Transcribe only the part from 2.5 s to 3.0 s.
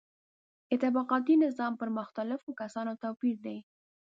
کسانو